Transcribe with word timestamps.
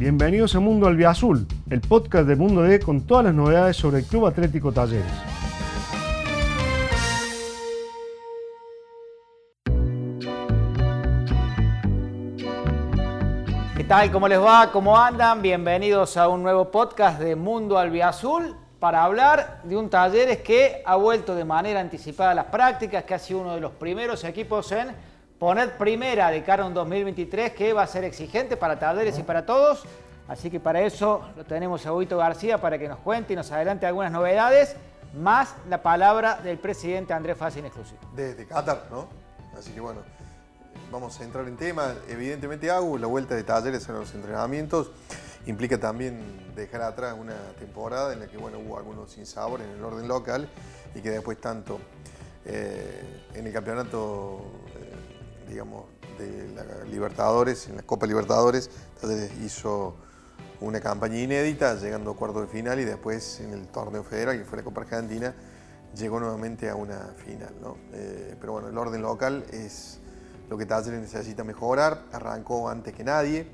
Bienvenidos 0.00 0.54
a 0.54 0.60
Mundo 0.60 0.86
Albiazul, 0.86 1.46
el 1.68 1.82
podcast 1.82 2.26
de 2.26 2.34
Mundo 2.34 2.62
D 2.62 2.80
con 2.80 3.02
todas 3.02 3.26
las 3.26 3.34
novedades 3.34 3.76
sobre 3.76 3.98
el 3.98 4.06
Club 4.06 4.24
Atlético 4.24 4.72
Talleres. 4.72 5.04
¿Qué 13.76 13.84
tal? 13.84 14.10
¿Cómo 14.10 14.26
les 14.26 14.40
va? 14.40 14.72
¿Cómo 14.72 14.96
andan? 14.96 15.42
Bienvenidos 15.42 16.16
a 16.16 16.28
un 16.28 16.42
nuevo 16.44 16.70
podcast 16.70 17.20
de 17.20 17.36
Mundo 17.36 17.76
Albiazul 17.76 18.56
para 18.78 19.04
hablar 19.04 19.60
de 19.64 19.76
un 19.76 19.90
Talleres 19.90 20.38
que 20.38 20.82
ha 20.86 20.96
vuelto 20.96 21.34
de 21.34 21.44
manera 21.44 21.78
anticipada 21.78 22.30
a 22.30 22.34
las 22.34 22.46
prácticas, 22.46 23.04
que 23.04 23.12
ha 23.12 23.18
sido 23.18 23.40
uno 23.40 23.54
de 23.54 23.60
los 23.60 23.72
primeros 23.72 24.24
equipos 24.24 24.72
en 24.72 24.96
poner 25.40 25.78
primera 25.78 26.30
de 26.30 26.44
cara 26.44 26.64
a 26.64 26.66
un 26.66 26.74
2023 26.74 27.52
que 27.52 27.72
va 27.72 27.82
a 27.82 27.86
ser 27.86 28.04
exigente 28.04 28.58
para 28.58 28.78
Talleres 28.78 29.18
y 29.18 29.22
para 29.22 29.46
todos. 29.46 29.84
Así 30.28 30.50
que 30.50 30.60
para 30.60 30.82
eso 30.82 31.22
lo 31.34 31.44
tenemos 31.44 31.84
a 31.86 31.94
Huito 31.94 32.18
García 32.18 32.60
para 32.60 32.78
que 32.78 32.86
nos 32.86 32.98
cuente 32.98 33.32
y 33.32 33.36
nos 33.36 33.50
adelante 33.50 33.86
algunas 33.86 34.12
novedades, 34.12 34.76
más 35.18 35.54
la 35.68 35.82
palabra 35.82 36.36
del 36.36 36.58
presidente 36.58 37.14
Andrés 37.14 37.38
Fácil 37.38 37.64
exclusivo. 37.64 37.98
Desde 38.14 38.46
Qatar, 38.46 38.84
¿no? 38.90 39.08
Así 39.58 39.72
que 39.72 39.80
bueno, 39.80 40.02
vamos 40.92 41.18
a 41.18 41.24
entrar 41.24 41.48
en 41.48 41.56
tema. 41.56 41.94
Evidentemente 42.06 42.70
hago 42.70 42.98
la 42.98 43.06
vuelta 43.06 43.34
de 43.34 43.42
talleres 43.42 43.88
en 43.88 43.94
los 43.94 44.14
entrenamientos 44.14 44.92
implica 45.46 45.78
también 45.78 46.52
dejar 46.54 46.82
atrás 46.82 47.16
una 47.18 47.34
temporada 47.58 48.12
en 48.12 48.20
la 48.20 48.26
que 48.26 48.36
bueno, 48.36 48.58
hubo 48.58 48.76
algunos 48.76 49.10
sinsabores 49.10 49.66
en 49.66 49.78
el 49.78 49.82
orden 49.82 50.06
local 50.06 50.46
y 50.94 51.00
que 51.00 51.08
después 51.08 51.40
tanto 51.40 51.80
eh, 52.44 53.22
en 53.34 53.46
el 53.46 53.52
campeonato 53.52 54.42
digamos, 55.50 55.84
de 56.18 56.48
la 56.54 56.84
Libertadores, 56.84 57.68
en 57.68 57.76
la 57.76 57.82
Copa 57.82 58.06
Libertadores, 58.06 58.70
entonces 58.94 59.30
hizo 59.42 59.96
una 60.60 60.80
campaña 60.80 61.18
inédita, 61.18 61.74
llegando 61.74 62.10
a 62.10 62.16
cuarto 62.16 62.40
de 62.42 62.46
final 62.46 62.78
y 62.80 62.84
después 62.84 63.40
en 63.40 63.52
el 63.52 63.66
torneo 63.68 64.04
federal, 64.04 64.38
que 64.38 64.44
fue 64.44 64.58
la 64.58 64.64
Copa 64.64 64.82
Argentina, 64.82 65.34
llegó 65.96 66.20
nuevamente 66.20 66.68
a 66.68 66.76
una 66.76 67.14
final. 67.16 67.54
¿no? 67.60 67.76
Eh, 67.92 68.36
pero 68.40 68.52
bueno, 68.52 68.68
el 68.68 68.78
orden 68.78 69.02
local 69.02 69.44
es 69.52 69.98
lo 70.48 70.58
que 70.58 70.66
Talleres 70.66 71.00
necesita 71.00 71.44
mejorar, 71.44 72.04
arrancó 72.12 72.68
antes 72.68 72.94
que 72.94 73.04
nadie, 73.04 73.46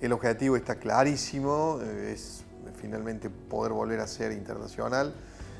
el 0.00 0.12
objetivo 0.12 0.56
está 0.56 0.76
clarísimo, 0.76 1.78
eh, 1.82 2.12
es 2.14 2.44
finalmente 2.76 3.30
poder 3.30 3.72
volver 3.72 4.00
a 4.00 4.06
ser 4.06 4.32
internacional. 4.32 5.14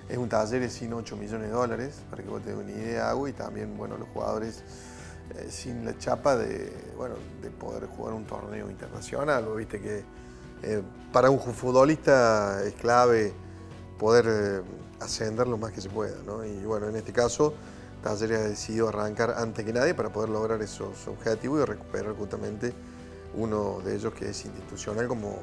Es 0.09 0.19
un 0.19 0.29
Talleres 0.29 0.73
sin 0.73 0.93
8 0.93 1.17
millones 1.17 1.49
de 1.49 1.55
dólares, 1.55 2.03
para 2.11 2.23
que 2.23 2.29
vos 2.29 2.43
tengas 2.43 2.65
una 2.65 2.73
idea, 2.73 3.15
y 3.29 3.33
también 3.33 3.77
bueno, 3.79 3.97
los 3.97 4.09
jugadores 4.09 4.65
eh, 5.37 5.51
sin 5.51 5.85
la 5.85 5.97
chapa 5.99 6.37
de, 6.37 6.93
bueno, 6.97 7.15
de 7.41 7.51
poder 7.51 7.87
jugar 7.87 8.15
un 8.15 8.25
torneo 8.25 8.71
internacional. 8.71 9.47
Viste 9.57 9.81
que 9.81 10.05
eh, 10.63 10.83
para 11.13 11.31
un 11.31 11.41
futbolista 11.41 12.63
es 12.65 12.75
clave 12.75 13.33
poder 13.99 14.27
eh, 14.29 14.63
ascender 15.01 15.47
lo 15.47 15.59
más 15.59 15.73
que 15.73 15.81
se 15.81 15.89
pueda. 15.89 16.17
¿no? 16.27 16.45
Y 16.45 16.65
bueno, 16.65 16.89
en 16.89 16.97
este 16.97 17.13
caso, 17.13 17.55
Talleres 18.03 18.41
ha 18.41 18.49
decidido 18.49 18.89
arrancar 18.89 19.35
antes 19.37 19.65
que 19.65 19.73
nadie 19.73 19.95
para 19.95 20.13
poder 20.13 20.29
lograr 20.29 20.61
esos 20.63 21.07
objetivos 21.09 21.63
y 21.63 21.65
recuperar 21.65 22.15
justamente 22.15 22.73
uno 23.35 23.81
de 23.85 23.97
ellos 23.97 24.13
que 24.13 24.31
es 24.31 24.45
institucional 24.45 25.09
como, 25.09 25.39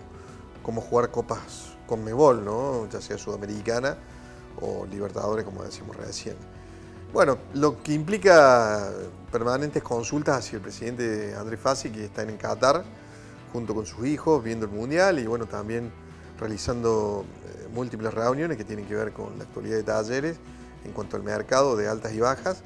como 0.61 0.81
jugar 0.81 1.09
copas 1.09 1.73
con 1.87 2.03
Mebol, 2.03 2.45
¿no? 2.45 2.87
ya 2.89 3.01
sea 3.01 3.17
sudamericana 3.17 3.97
o 4.61 4.85
Libertadores, 4.85 5.45
como 5.45 5.63
decimos 5.63 5.95
recién. 5.95 6.35
Bueno, 7.11 7.39
lo 7.55 7.81
que 7.81 7.93
implica 7.93 8.91
permanentes 9.31 9.81
consultas 9.81 10.37
hacia 10.37 10.57
el 10.57 10.61
presidente 10.61 11.33
Andrés 11.35 11.59
Fassi, 11.59 11.89
que 11.89 12.05
está 12.05 12.21
en 12.21 12.37
Qatar, 12.37 12.83
junto 13.51 13.73
con 13.73 13.87
sus 13.87 14.05
hijos, 14.05 14.43
viendo 14.43 14.67
el 14.67 14.71
Mundial 14.71 15.17
y 15.17 15.25
bueno, 15.25 15.47
también 15.47 15.91
realizando 16.39 17.25
eh, 17.45 17.67
múltiples 17.73 18.13
reuniones 18.13 18.57
que 18.57 18.63
tienen 18.63 18.85
que 18.85 18.93
ver 18.93 19.11
con 19.11 19.39
la 19.39 19.45
actualidad 19.45 19.77
de 19.77 19.83
talleres 19.83 20.37
en 20.85 20.91
cuanto 20.91 21.17
al 21.17 21.23
mercado 21.23 21.75
de 21.75 21.87
altas 21.87 22.13
y 22.13 22.19
bajas, 22.19 22.61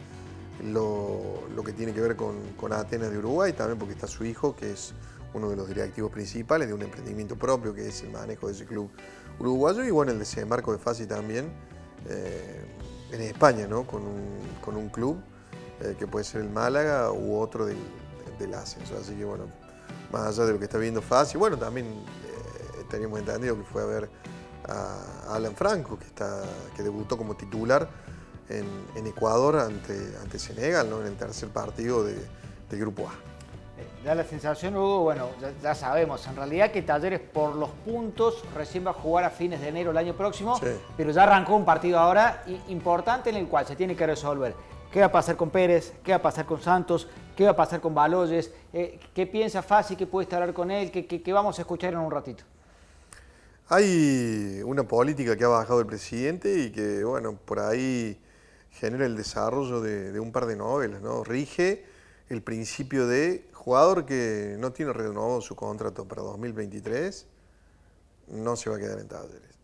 lo, 0.61 1.45
que 1.65 1.71
tiene 1.71 1.93
que 1.93 2.01
ver 2.01 2.17
con, 2.17 2.35
con, 2.59 2.73
Atenas 2.73 3.11
de 3.11 3.19
Uruguay, 3.19 3.53
también 3.53 3.79
porque 3.79 3.93
está 3.93 4.07
su 4.07 4.25
hijo, 4.25 4.57
que 4.57 4.73
es 4.73 4.93
uno 5.33 5.49
de 5.49 5.55
los 5.55 5.69
directivos 5.69 6.11
principales 6.11 6.67
de 6.67 6.73
un 6.73 6.81
emprendimiento 6.81 7.37
propio, 7.37 7.73
que 7.73 7.87
es 7.87 8.03
el 8.03 8.11
manejo 8.11 8.47
de 8.47 8.53
ese 8.53 8.65
club 8.65 8.89
uruguayo, 9.39 9.85
y 9.85 9.89
bueno, 9.89 10.11
el 10.11 10.19
desembarco 10.19 10.73
de 10.73 10.79
Fassi 10.79 11.05
también. 11.07 11.49
Eh, 12.09 12.65
en 13.13 13.21
España, 13.21 13.67
¿no? 13.67 13.85
Con 13.85 14.03
un, 14.03 14.89
club 14.89 15.21
eh, 15.81 15.95
que 15.97 16.07
puede 16.07 16.25
ser 16.25 16.41
el 16.41 16.49
Málaga 16.49 17.11
u 17.11 17.37
otro 17.37 17.65
del, 17.65 17.77
ascenso. 18.53 18.97
Así 18.99 19.15
que 19.15 19.23
bueno, 19.23 19.45
más 20.11 20.27
allá 20.27 20.45
de 20.45 20.53
lo 20.53 20.59
que 20.59 20.65
está 20.65 20.77
viendo 20.77 21.01
Fácil, 21.01 21.37
bueno, 21.37 21.57
también 21.57 21.85
eh, 21.87 22.83
teníamos 22.89 23.19
entendido 23.19 23.55
que 23.55 23.63
fue 23.63 23.81
a 23.81 23.85
ver 23.85 24.09
a 24.67 25.35
Alan 25.35 25.55
Franco, 25.55 25.97
que, 25.97 26.05
está, 26.05 26.43
que 26.75 26.83
debutó 26.83 27.17
como 27.17 27.35
titular 27.35 27.89
en, 28.49 29.07
Ecuador 29.07 29.57
ante, 29.57 29.95
ante 30.21 30.39
Senegal, 30.39 30.87
en 30.87 31.07
el 31.07 31.15
tercer 31.15 31.49
partido 31.49 32.03
del 32.03 32.19
Grupo 32.69 33.07
A 33.07 33.32
da 34.03 34.15
la 34.15 34.25
sensación, 34.25 34.75
Hugo, 34.75 35.01
bueno, 35.03 35.29
ya, 35.61 35.73
sabemos, 35.73 36.27
en 36.27 36.35
realidad 36.35 36.71
que 36.71 36.81
Talleres 36.81 37.21
por 37.21 37.55
los 37.55 37.69
puntos 37.69 38.43
recién 38.53 38.85
va 38.85 38.91
a 38.91 38.93
jugar 38.93 39.23
a 39.23 39.29
fines 39.29 39.61
de 39.61 39.69
enero 39.69 39.91
el 39.91 39.97
año 39.97 40.13
próximo, 40.13 40.59
pero 40.97 41.11
ya 41.11 41.23
arrancó 41.23 41.55
un 41.55 41.63
partido 41.63 41.97
ahora 41.99 42.43
importante 42.67 43.29
en 43.29 43.37
el 43.37 43.47
cual 43.47 43.65
se 43.65 43.77
tiene 43.77 43.95
que 43.95 44.05
resolver. 44.05 44.55
¿Qué 44.91 44.99
va 44.99 45.05
a 45.07 45.11
pasar 45.11 45.37
con 45.37 45.49
Pérez? 45.49 45.93
¿Qué 46.03 46.11
va 46.11 46.17
a 46.17 46.21
pasar 46.21 46.45
con 46.45 46.61
Santos? 46.61 47.07
¿Qué 47.35 47.45
va 47.45 47.51
a 47.51 47.55
pasar 47.55 47.79
con 47.79 47.95
Baloyes? 47.95 48.51
Eh, 48.73 48.99
¿Qué 49.15 49.25
piensa 49.25 49.63
Fácil 49.63 49.97
que 49.97 50.05
puede 50.05 50.27
hablar 50.35 50.53
con 50.53 50.69
él? 50.69 50.91
¿Qué, 50.91 51.33
vamos 51.33 51.57
a 51.57 51.61
escuchar 51.61 51.93
en 51.93 51.99
un 51.99 52.11
ratito? 52.11 52.43
Hay 53.69 54.61
una 54.65 54.83
política 54.83 55.35
que 55.37 55.45
ha 55.45 55.47
bajado 55.47 55.79
el 55.79 55.87
presidente 55.87 56.59
y 56.59 56.71
que, 56.71 57.03
bueno, 57.05 57.37
por 57.45 57.59
ahí 57.59 58.21
genera 58.69 59.05
el 59.05 59.15
desarrollo 59.15 59.81
de, 59.81 60.11
de 60.11 60.19
un 60.19 60.31
par 60.31 60.45
de 60.45 60.57
novelas, 60.57 61.01
¿no? 61.01 61.23
Rige 61.23 61.85
el 62.29 62.41
principio 62.41 63.07
de 63.07 63.45
jugador 63.63 64.05
que 64.05 64.57
no 64.59 64.73
tiene 64.73 64.91
renovado 64.91 65.39
su 65.39 65.55
contrato 65.55 66.05
para 66.05 66.21
2023 66.21 67.27
no 68.27 68.57
se 68.57 68.69
va 68.69 68.75
a 68.75 68.79
quedar 68.79 68.99
en 68.99 69.07
Talleres. 69.07 69.57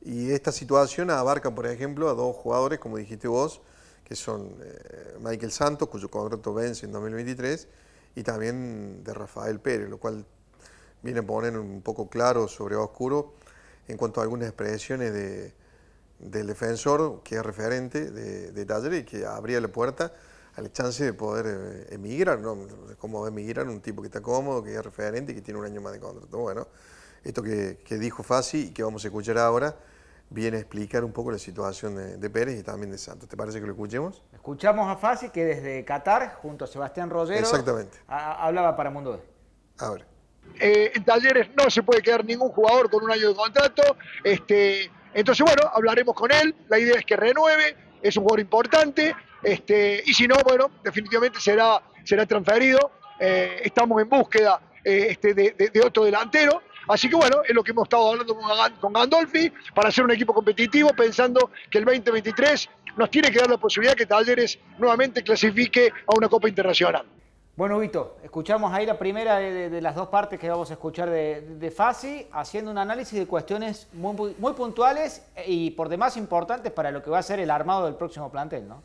Y 0.00 0.30
esta 0.30 0.50
situación 0.50 1.10
abarca, 1.10 1.54
por 1.54 1.66
ejemplo, 1.66 2.08
a 2.08 2.14
dos 2.14 2.34
jugadores, 2.36 2.78
como 2.78 2.96
dijiste 2.96 3.28
vos, 3.28 3.60
que 4.02 4.16
son 4.16 4.56
eh, 4.62 5.16
Michael 5.20 5.52
Santos, 5.52 5.88
cuyo 5.88 6.10
contrato 6.10 6.54
vence 6.54 6.86
en 6.86 6.92
2023, 6.92 7.68
y 8.16 8.22
también 8.22 9.04
de 9.04 9.12
Rafael 9.12 9.60
Pérez, 9.60 9.90
lo 9.90 9.98
cual 9.98 10.24
viene 11.02 11.20
a 11.20 11.22
poner 11.26 11.58
un 11.58 11.82
poco 11.82 12.08
claro 12.08 12.48
sobre 12.48 12.76
oscuro 12.76 13.34
en 13.88 13.98
cuanto 13.98 14.20
a 14.20 14.22
algunas 14.22 14.48
expresiones 14.48 15.12
del 16.18 16.46
defensor 16.46 17.22
que 17.22 17.36
es 17.36 17.42
referente 17.42 18.10
de, 18.10 18.52
de 18.52 18.64
Talleres 18.64 19.02
y 19.02 19.04
que 19.04 19.26
abría 19.26 19.60
la 19.60 19.68
puerta 19.68 20.12
al 20.56 20.72
chance 20.72 21.04
de 21.04 21.12
poder 21.12 21.46
eh, 21.46 21.94
emigrar, 21.94 22.38
¿no? 22.38 22.56
¿Cómo 22.98 23.26
emigrar 23.26 23.66
un 23.66 23.80
tipo 23.80 24.02
que 24.02 24.08
está 24.08 24.20
cómodo, 24.20 24.62
que 24.62 24.74
es 24.74 24.84
referente 24.84 25.32
y 25.32 25.34
que 25.34 25.42
tiene 25.42 25.58
un 25.58 25.66
año 25.66 25.80
más 25.80 25.92
de 25.92 26.00
contrato? 26.00 26.38
Bueno, 26.38 26.68
esto 27.22 27.42
que, 27.42 27.78
dijo 27.98 28.22
Fasi 28.22 28.68
y 28.68 28.70
que 28.70 28.82
vamos 28.82 29.04
a 29.04 29.08
escuchar 29.08 29.38
ahora 29.38 29.74
viene 30.30 30.56
a 30.56 30.60
explicar 30.60 31.04
un 31.04 31.12
poco 31.12 31.30
la 31.30 31.38
situación 31.38 32.20
de, 32.20 32.30
Pérez 32.30 32.58
y 32.58 32.62
también 32.62 32.90
de 32.90 32.98
Santos. 32.98 33.28
¿Te 33.28 33.36
parece 33.36 33.60
que 33.60 33.66
lo 33.66 33.72
escuchemos? 33.72 34.22
Escuchamos 34.32 34.88
a 34.88 34.96
Fasi 34.96 35.30
que 35.30 35.44
desde 35.44 35.84
Qatar, 35.84 36.34
junto 36.36 36.64
a 36.64 36.68
Sebastián 36.68 37.10
Rogero, 37.10 37.38
Exactamente. 37.38 37.98
hablaba 38.08 38.76
para 38.76 38.90
Mundo 38.90 39.12
D. 39.12 39.20
A 39.78 39.90
ver. 39.90 40.06
Eh, 40.60 40.92
en 40.94 41.04
Talleres 41.04 41.48
no 41.56 41.70
se 41.70 41.82
puede 41.82 42.02
quedar 42.02 42.24
ningún 42.24 42.50
jugador 42.50 42.90
con 42.90 43.04
un 43.04 43.10
año 43.10 43.28
de 43.28 43.34
contrato. 43.34 43.82
Este, 44.22 44.90
entonces, 45.12 45.44
bueno, 45.44 45.70
hablaremos 45.72 46.14
con 46.14 46.30
él. 46.32 46.54
La 46.68 46.78
idea 46.78 46.98
es 46.98 47.04
que 47.04 47.16
renueve. 47.16 47.76
Es 48.02 48.16
un 48.16 48.24
jugador 48.24 48.40
importante. 48.40 49.14
Este, 49.44 50.02
y 50.06 50.14
si 50.14 50.26
no, 50.26 50.36
bueno, 50.44 50.70
definitivamente 50.82 51.38
será, 51.38 51.82
será 52.02 52.24
transferido. 52.26 52.90
Eh, 53.20 53.60
estamos 53.64 54.00
en 54.00 54.08
búsqueda 54.08 54.60
eh, 54.82 55.08
este, 55.10 55.34
de, 55.34 55.82
otro 55.84 56.04
delantero. 56.04 56.62
Así 56.88 57.08
que 57.08 57.16
bueno, 57.16 57.42
es 57.46 57.54
lo 57.54 57.62
que 57.62 57.70
hemos 57.70 57.84
estado 57.84 58.10
hablando 58.10 58.36
con 58.80 58.92
Gandolfi 58.92 59.50
para 59.74 59.88
hacer 59.88 60.04
un 60.04 60.10
equipo 60.10 60.34
competitivo, 60.34 60.90
pensando 60.90 61.50
que 61.70 61.78
el 61.78 61.84
2023 61.84 62.68
nos 62.96 63.10
tiene 63.10 63.30
que 63.30 63.38
dar 63.38 63.48
la 63.48 63.56
posibilidad 63.56 63.94
que 63.94 64.06
Talleres 64.06 64.58
nuevamente 64.78 65.22
clasifique 65.22 65.92
a 66.06 66.16
una 66.16 66.28
Copa 66.28 66.48
Internacional. 66.48 67.06
Bueno, 67.56 67.78
Vito, 67.78 68.16
escuchamos 68.22 68.72
ahí 68.72 68.84
la 68.84 68.98
primera 68.98 69.38
de, 69.38 69.80
las 69.80 69.94
dos 69.94 70.08
partes 70.08 70.40
que 70.40 70.50
vamos 70.50 70.70
a 70.70 70.74
escuchar 70.74 71.08
de, 71.08 71.40
de, 71.40 71.70
Fasi, 71.70 72.26
haciendo 72.32 72.70
un 72.70 72.78
análisis 72.78 73.16
de 73.18 73.26
cuestiones 73.26 73.86
muy, 73.92 74.34
muy 74.38 74.52
puntuales 74.54 75.24
y 75.46 75.70
por 75.70 75.88
demás 75.88 76.16
importantes 76.16 76.72
para 76.72 76.90
lo 76.90 77.02
que 77.02 77.10
va 77.10 77.20
a 77.20 77.22
ser 77.22 77.38
el 77.38 77.50
armado 77.50 77.84
del 77.84 77.94
próximo 77.94 78.30
plantel, 78.30 78.68
¿no? 78.68 78.82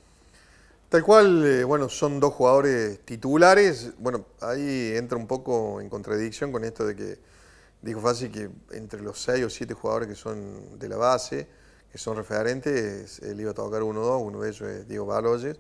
Tal 0.90 1.04
cual, 1.04 1.46
eh, 1.46 1.64
bueno, 1.64 1.88
son 1.88 2.20
dos 2.20 2.34
jugadores 2.34 3.06
titulares. 3.06 3.92
Bueno, 4.00 4.26
ahí 4.42 4.94
entra 4.96 5.20
un 5.20 5.28
poco 5.28 5.80
en 5.82 5.88
contradicción 5.88 6.52
con 6.52 6.64
esto 6.64 6.84
de 6.84 6.96
que 6.96 7.20
dijo 7.84 8.02
fácil 8.02 8.32
que 8.32 8.50
entre 8.72 9.00
los 9.02 9.22
seis 9.22 9.46
o 9.46 9.52
siete 9.52 9.76
jugadores 9.76 10.10
que 10.10 10.16
son 10.16 10.80
de 10.80 10.90
la 10.90 10.98
base, 10.98 11.48
que 11.92 12.00
son 12.00 12.18
referentes, 12.18 13.20
él 13.20 13.40
iba 13.40 13.52
a 13.52 13.54
tocar 13.54 13.84
uno 13.84 14.02
o 14.02 14.06
dos, 14.06 14.22
uno 14.24 14.42
de 14.42 14.50
ellos 14.50 14.68
es 14.68 14.88
Diego 14.88 15.06
Baloyes, 15.06 15.60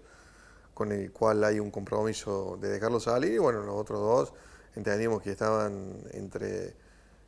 con 0.73 0.91
el 0.91 1.11
cual 1.11 1.43
hay 1.43 1.59
un 1.59 1.69
compromiso 1.69 2.57
de 2.59 2.69
dejarlo 2.69 2.99
salir, 2.99 3.33
y 3.33 3.37
bueno, 3.37 3.61
los 3.61 3.75
otros 3.75 3.99
dos 3.99 4.33
entendimos 4.75 5.21
que 5.21 5.29
estaban 5.31 5.93
entre 6.11 6.73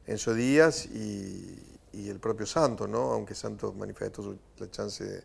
Enzo 0.08 0.34
Díaz 0.34 0.88
y, 0.88 1.68
el 1.94 2.20
propio 2.20 2.48
Santos, 2.48 2.90
¿no? 2.90 3.12
aunque 3.12 3.36
Santos 3.36 3.76
manifestó 3.76 4.36
la 4.58 4.72
chance 4.72 5.04
de, 5.04 5.24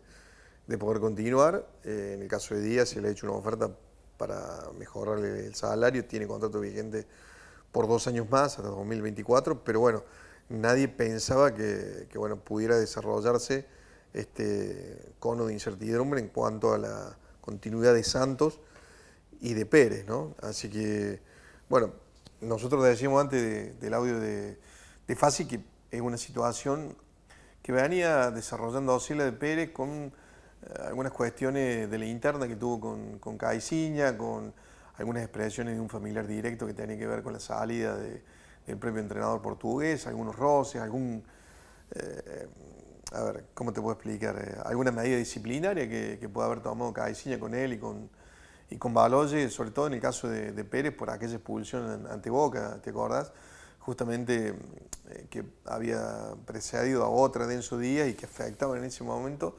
poder 0.77 0.99
continuar. 0.99 1.65
Eh, 1.85 2.13
en 2.15 2.21
el 2.21 2.27
caso 2.27 2.55
de 2.55 2.61
Díaz 2.61 2.89
se 2.89 3.01
le 3.01 3.07
ha 3.07 3.11
hecho 3.11 3.27
una 3.27 3.37
oferta 3.37 3.71
para 4.17 4.63
mejorarle 4.77 5.45
el 5.45 5.55
salario, 5.55 6.03
tiene 6.05 6.27
contrato 6.27 6.59
vigente 6.59 7.05
por 7.71 7.87
dos 7.87 8.07
años 8.07 8.29
más, 8.29 8.57
hasta 8.57 8.69
2024, 8.69 9.63
pero 9.63 9.79
bueno, 9.79 10.03
nadie 10.49 10.87
pensaba 10.87 11.53
que, 11.53 12.07
bueno, 12.15 12.37
pudiera 12.37 12.77
desarrollarse 12.77 13.65
este 14.13 15.13
cono 15.19 15.45
de 15.45 15.53
incertidumbre 15.53 16.19
en 16.19 16.29
cuanto 16.29 16.73
a 16.73 16.77
la 16.77 17.17
continuidad 17.41 17.93
de 17.93 18.03
Santos 18.03 18.59
y 19.39 19.53
de 19.53 19.65
Pérez, 19.65 20.07
¿no? 20.07 20.35
Así 20.41 20.69
que, 20.69 21.21
bueno, 21.69 21.93
nosotros 22.41 22.83
decíamos 22.83 23.21
antes 23.21 23.79
del 23.79 23.93
audio 23.93 24.19
de, 24.19 24.57
de 25.07 25.15
Fasi 25.15 25.45
que 25.45 25.61
es 25.91 26.01
una 26.01 26.17
situación 26.17 26.95
que 27.61 27.71
venía 27.71 28.31
desarrollando 28.31 28.99
la 29.09 29.25
de 29.25 29.31
Pérez 29.33 29.71
con 29.71 30.13
algunas 30.85 31.11
cuestiones 31.11 31.89
de 31.89 31.97
la 31.97 32.05
interna 32.05 32.47
que 32.47 32.55
tuvo 32.55 32.79
con, 32.79 33.19
con 33.19 33.37
Caiciña, 33.37 34.17
con 34.17 34.53
algunas 34.97 35.23
expresiones 35.23 35.75
de 35.75 35.81
un 35.81 35.89
familiar 35.89 36.25
directo 36.27 36.65
que 36.65 36.73
tenía 36.73 36.97
que 36.97 37.07
ver 37.07 37.21
con 37.21 37.33
la 37.33 37.39
salida 37.39 37.95
del 37.95 38.77
propio 38.77 39.01
entrenador 39.01 39.41
portugués, 39.41 40.07
algunos 40.07 40.35
roces, 40.35 40.81
algún... 40.81 41.23
Eh, 41.95 42.47
a 43.13 43.21
ver, 43.23 43.45
¿cómo 43.53 43.71
te 43.71 43.81
puedo 43.81 43.93
explicar? 43.93 44.35
Eh, 44.37 44.57
alguna 44.65 44.91
medida 44.91 45.15
disciplinaria 45.17 45.87
que, 45.87 46.19
que 46.19 46.41
haber 46.41 46.61
tomado 46.61 46.91
Caiciña 46.91 47.39
con 47.39 47.53
él 47.53 47.73
y 47.73 47.77
con, 47.77 48.09
y 48.69 48.77
con 48.77 48.93
Baloye, 48.93 49.49
sobre 49.49 49.71
todo 49.71 49.87
en 49.87 49.93
el 49.93 50.01
caso 50.01 50.27
de, 50.27 50.51
Pérez 50.65 50.93
por 50.93 51.09
aquella 51.09 51.35
expulsión 51.35 52.07
ante 52.07 52.29
Boca, 52.29 52.79
¿te 52.81 52.89
acordás? 52.89 53.31
Justamente 53.79 54.55
eh, 55.09 55.27
que 55.29 55.45
había 55.65 56.33
precedido 56.45 57.05
a 57.05 57.09
otra 57.09 57.47
de 57.47 57.55
Enzo 57.55 57.77
Díaz 57.77 58.09
y 58.09 58.13
que 58.13 58.25
afectaba 58.25 58.77
en 58.77 58.83
ese 58.83 59.05
momento 59.05 59.57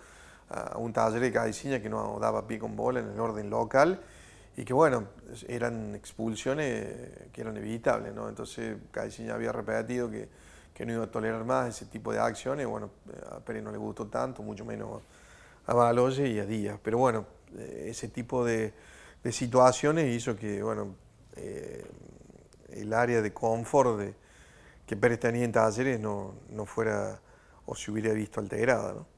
a 0.50 0.78
un 0.78 0.92
taller 0.92 1.20
de 1.20 1.32
Caiciña 1.32 1.80
que 1.80 1.88
no 1.88 2.18
daba 2.20 2.46
pie 2.46 2.58
con 2.58 2.74
bola 2.76 3.00
en 3.00 3.10
el 3.10 3.20
orden 3.20 3.50
local 3.50 4.00
y 4.56 4.64
que 4.64 4.72
bueno, 4.72 5.08
eran 5.46 5.94
expulsiones 5.94 7.28
que 7.32 7.40
eran 7.40 7.56
evitables, 7.56 8.14
¿no? 8.14 8.28
Entonces 8.28 8.76
Caiciña 8.90 9.34
había 9.34 9.52
repetido 9.52 10.10
que, 10.10 10.28
que, 10.74 10.84
no 10.84 10.92
iba 10.92 11.04
a 11.04 11.10
tolerar 11.10 11.44
más 11.44 11.68
ese 11.68 11.86
tipo 11.86 12.12
de 12.12 12.18
acciones, 12.18 12.66
bueno, 12.66 12.90
a 13.30 13.38
Pérez 13.38 13.62
no 13.62 13.70
le 13.70 13.78
gustó 13.78 14.06
tanto, 14.08 14.42
mucho 14.42 14.64
menos 14.64 15.02
a 15.66 15.74
Baloye 15.74 16.28
y 16.28 16.38
a 16.40 16.46
Díaz, 16.46 16.78
pero 16.82 16.98
bueno, 16.98 17.26
eh, 17.56 17.86
ese 17.90 18.08
tipo 18.08 18.44
de, 18.44 18.74
situaciones 19.30 20.08
hizo 20.08 20.34
que, 20.34 20.62
bueno, 20.62 20.94
eh, 21.36 21.86
el 22.70 22.92
área 22.94 23.20
de 23.20 23.32
confort 23.34 23.98
de, 23.98 24.14
que 24.86 24.96
Pérez 24.96 25.20
tenía 25.20 25.44
en 25.44 25.52
Talleres 25.52 26.00
no, 26.00 26.34
no 26.48 26.64
fuera 26.64 27.20
o 27.66 27.74
se 27.74 27.90
hubiera 27.90 28.12
visto 28.14 28.40
alterada, 28.40 28.94
¿no? 28.94 29.17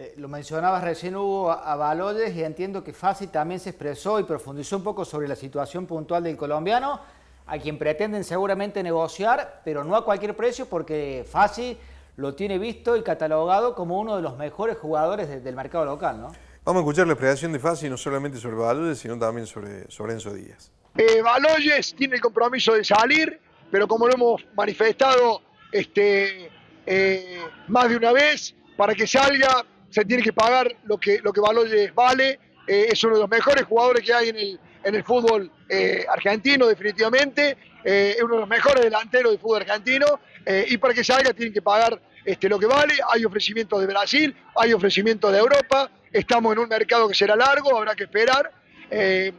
Eh, 0.00 0.14
lo 0.16 0.28
mencionabas 0.28 0.82
recién 0.82 1.14
Hugo 1.14 1.50
a, 1.50 1.76
Baloyes 1.76 2.34
y 2.34 2.42
entiendo 2.42 2.82
que 2.82 2.94
Fasi 2.94 3.26
también 3.26 3.60
se 3.60 3.68
expresó 3.68 4.18
y 4.18 4.22
profundizó 4.22 4.78
un 4.78 4.82
poco 4.82 5.04
sobre 5.04 5.28
la 5.28 5.36
situación 5.36 5.84
puntual 5.84 6.24
del 6.24 6.38
colombiano, 6.38 7.02
a 7.46 7.58
quien 7.58 7.76
pretenden 7.76 8.24
seguramente 8.24 8.82
negociar, 8.82 9.60
pero 9.62 9.84
no 9.84 9.94
a 9.94 10.02
cualquier 10.02 10.34
precio 10.34 10.64
porque 10.64 11.26
Fasi 11.30 11.76
lo 12.16 12.34
tiene 12.34 12.58
visto 12.58 12.96
y 12.96 13.02
catalogado 13.02 13.74
como 13.74 14.00
uno 14.00 14.16
de 14.16 14.22
los 14.22 14.38
mejores 14.38 14.78
jugadores 14.78 15.44
del 15.44 15.54
mercado 15.54 15.84
local, 15.84 16.18
¿no? 16.18 16.32
Vamos 16.64 16.80
a 16.80 16.82
escuchar 16.84 17.06
la 17.06 17.12
explicación 17.12 17.52
de 17.52 17.58
Fasi 17.58 17.90
no 17.90 17.98
solamente 17.98 18.38
sobre 18.38 18.56
Baloyes, 18.56 19.00
sino 19.00 19.18
también 19.18 19.46
sobre, 19.46 19.90
sobre 19.90 20.14
Enzo 20.14 20.32
Díaz. 20.32 20.72
Eh, 20.96 21.20
Baloyes 21.20 21.94
tiene 21.94 22.14
el 22.14 22.22
compromiso 22.22 22.72
de 22.72 22.84
salir, 22.84 23.38
pero 23.70 23.86
como 23.86 24.08
lo 24.08 24.14
hemos 24.14 24.46
manifestado 24.56 25.42
este, 25.70 26.50
eh, 26.86 27.38
más 27.68 27.90
de 27.90 27.98
una 27.98 28.12
vez, 28.12 28.54
para 28.78 28.94
que 28.94 29.06
salga 29.06 29.66
se 29.90 30.04
tiene 30.04 30.22
que 30.22 30.32
pagar 30.32 30.74
lo 30.84 30.98
que, 30.98 31.18
lo 31.22 31.32
que 31.32 31.40
Baloyes 31.40 31.94
vale. 31.94 32.38
Eh, 32.66 32.88
es 32.92 33.02
uno 33.04 33.16
de 33.16 33.20
los 33.22 33.30
mejores 33.30 33.64
jugadores 33.64 34.04
que 34.04 34.14
hay 34.14 34.28
en 34.28 34.36
el, 34.36 34.60
en 34.84 34.94
el 34.94 35.02
fútbol 35.02 35.50
eh, 35.68 36.06
argentino, 36.08 36.66
definitivamente. 36.66 37.56
Eh, 37.84 38.14
es 38.16 38.22
uno 38.22 38.34
de 38.34 38.40
los 38.40 38.48
mejores 38.48 38.84
delanteros 38.84 39.32
del 39.32 39.40
fútbol 39.40 39.62
argentino. 39.62 40.06
y 40.46 40.76
para 40.78 40.94
que 40.94 41.04
salga 41.04 41.32
tienen 41.32 41.52
que 41.52 41.62
pagar 41.62 42.00
este, 42.24 42.48
lo 42.48 42.58
que 42.58 42.66
vale. 42.66 42.94
Hay 43.12 43.24
ofrecimientos 43.24 43.80
de 43.80 43.86
Brasil, 43.86 44.36
hay 44.56 44.72
ofrecimientos 44.72 45.32
de 45.32 45.38
Europa. 45.38 45.90
Estamos 46.12 46.52
en 46.52 46.60
un 46.60 46.68
mercado 46.68 47.08
que 47.08 47.14
será 47.14 47.34
largo, 47.36 47.76
habrá 47.76 47.94
que 47.94 48.04
esperar. 48.04 48.52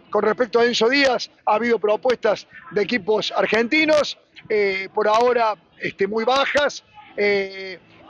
con 0.09 0.24
respecto 0.24 0.59
a 0.59 0.65
Enzo 0.65 0.89
Díaz, 0.89 1.30
ha 1.45 1.56
habido 1.56 1.77
propuestas 1.80 2.47
de 2.71 2.81
equipos 2.81 3.33
argentinos, 3.36 4.18
por 4.94 5.07
ahora 5.07 5.56
este, 5.80 6.07
muy 6.07 6.24
bajas 6.24 6.83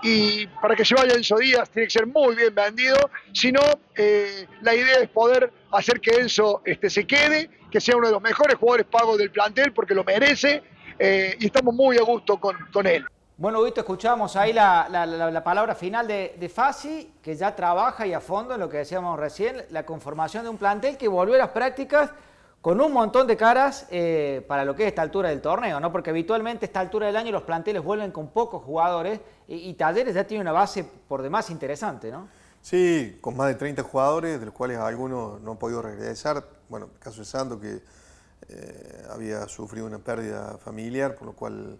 y 0.03 0.47
para 0.47 0.75
que 0.75 0.85
se 0.85 0.95
vaya 0.95 1.13
Enzo 1.13 1.37
Díaz 1.37 1.69
tiene 1.69 1.87
que 1.87 1.91
ser 1.91 2.07
muy 2.07 2.35
bien 2.35 2.53
vendido, 2.53 2.97
si 3.33 3.51
no, 3.51 3.61
eh, 3.95 4.47
la 4.61 4.73
idea 4.73 4.99
es 5.01 5.09
poder 5.09 5.51
hacer 5.71 5.99
que 5.99 6.11
Enzo 6.19 6.61
este, 6.65 6.89
se 6.89 7.05
quede, 7.05 7.49
que 7.69 7.79
sea 7.79 7.95
uno 7.95 8.07
de 8.07 8.13
los 8.13 8.21
mejores 8.21 8.55
jugadores 8.55 8.87
pagos 8.87 9.17
del 9.17 9.31
plantel 9.31 9.73
porque 9.73 9.93
lo 9.93 10.03
merece 10.03 10.63
eh, 10.97 11.35
y 11.39 11.45
estamos 11.45 11.73
muy 11.73 11.97
a 11.97 12.03
gusto 12.03 12.37
con, 12.37 12.55
con 12.71 12.87
él. 12.87 13.05
Bueno, 13.37 13.63
Vito, 13.63 13.81
escuchamos 13.81 14.35
ahí 14.35 14.53
la, 14.53 14.87
la, 14.87 15.43
palabra 15.43 15.73
final 15.73 16.07
de, 16.07 16.35
de 16.39 16.47
Fasi, 16.47 17.11
que 17.23 17.35
ya 17.35 17.55
trabaja 17.55 18.05
y 18.05 18.13
a 18.13 18.19
fondo 18.19 18.53
en 18.53 18.59
lo 18.59 18.69
que 18.69 18.77
decíamos 18.77 19.19
recién, 19.19 19.65
la 19.71 19.83
conformación 19.83 20.43
de 20.43 20.49
un 20.49 20.57
plantel 20.57 20.95
que 20.95 21.07
volvió 21.07 21.33
a 21.33 21.39
las 21.39 21.49
prácticas 21.49 22.11
con 22.61 22.79
un 22.79 22.93
montón 22.93 23.25
de 23.25 23.35
caras 23.35 23.87
eh, 23.89 24.45
para 24.47 24.63
lo 24.65 24.75
que 24.75 24.83
es 24.83 24.89
esta 24.89 25.01
altura 25.01 25.29
del 25.29 25.41
torneo, 25.41 25.79
¿no? 25.79 25.91
Porque 25.91 26.11
habitualmente 26.11 26.65
a 26.65 26.67
esta 26.67 26.79
altura 26.79 27.07
del 27.07 27.15
año 27.15 27.31
los 27.31 27.41
planteles 27.41 27.83
vuelven 27.83 28.11
con 28.11 28.27
pocos 28.29 28.63
jugadores 28.63 29.19
y, 29.47 29.73
Talleres 29.73 30.13
ya 30.13 30.25
tiene 30.25 30.41
una 30.41 30.51
base 30.51 30.83
por 30.83 31.23
demás 31.23 31.49
interesante, 31.49 32.11
¿no? 32.11 32.29
Sí, 32.61 33.17
con 33.19 33.35
más 33.35 33.47
de 33.47 33.55
30 33.55 33.81
jugadores, 33.81 34.39
de 34.39 34.45
los 34.45 34.53
cuales 34.53 34.77
algunos 34.77 35.41
no 35.41 35.51
han 35.51 35.57
podido 35.57 35.81
regresar. 35.81 36.47
Bueno, 36.69 36.89
el 36.93 36.99
caso 36.99 37.19
de 37.19 37.25
Santo, 37.25 37.59
que 37.59 37.81
eh, 38.47 39.05
había 39.09 39.47
sufrido 39.47 39.87
una 39.87 39.97
pérdida 39.97 40.57
familiar, 40.59 41.15
por 41.15 41.25
lo 41.25 41.33
cual 41.33 41.79